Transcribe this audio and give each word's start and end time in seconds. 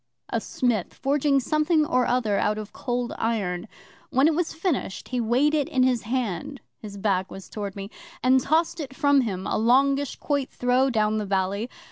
'A 0.29 0.41
smith 0.41 0.95
forging 0.95 1.39
something 1.39 1.85
or 1.85 2.07
other 2.07 2.39
out 2.39 2.57
of 2.57 2.73
Cold 2.73 3.13
Iron. 3.19 3.67
When 4.09 4.27
it 4.27 4.33
was 4.33 4.51
finished, 4.51 5.09
he 5.09 5.21
weighed 5.21 5.53
it 5.53 5.69
in 5.69 5.83
his 5.83 6.01
hand 6.01 6.59
(his 6.79 6.97
back 6.97 7.29
was 7.29 7.47
towards 7.47 7.75
me), 7.75 7.91
and 8.23 8.39
tossed 8.41 8.79
it 8.79 8.95
from 8.95 9.21
him 9.21 9.45
a 9.45 9.59
longish 9.59 10.15
quoit 10.15 10.49
throw 10.49 10.89
down 10.89 11.17
the 11.19 11.25
valley. 11.27 11.69